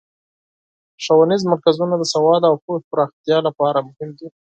ښوونیز 1.03 1.41
مرکزونه 1.51 1.95
د 1.97 2.03
سواد 2.13 2.41
او 2.49 2.55
پوهې 2.63 2.79
پراختیا 2.89 3.37
لپاره 3.47 3.85
مهم 3.89 4.09
دي. 4.17 4.27